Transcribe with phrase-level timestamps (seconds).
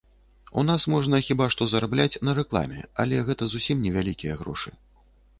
[0.59, 4.73] У нас можна хіба што зарабляць на рэкламе, але гэта зусім не вялікія грошы.